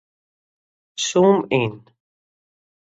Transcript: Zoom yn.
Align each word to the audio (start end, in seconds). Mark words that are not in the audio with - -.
Zoom 1.07 1.37
yn. 1.61 1.73